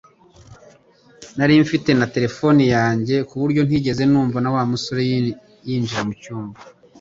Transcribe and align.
Nari 1.37 1.53
mfite 1.65 1.89
na 1.99 2.07
terefone 2.15 2.63
yanjye 2.75 3.15
kuburyo 3.29 3.61
ntigeze 3.67 4.03
numva 4.11 4.37
Wa 4.55 4.63
musore 4.71 5.01
yinjira 5.67 6.01
mucyumba 6.07 6.57